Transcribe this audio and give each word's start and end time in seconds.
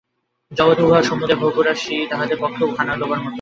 জগৎ 0.51 0.77
ও 0.79 0.85
উহার 0.85 1.03
সমুদয় 1.03 1.39
ভোগরাশি 1.41 1.95
তাঁহাদের 2.09 2.37
পক্ষে 2.41 2.63
খানা-ডোবার 2.77 3.19
মত। 3.19 3.29